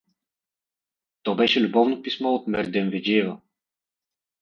То 1.23 1.35
беше 1.35 1.61
любовно 1.61 2.01
писмо 2.01 2.29
от 2.29 2.47
Мердевенджиева. 2.47 3.39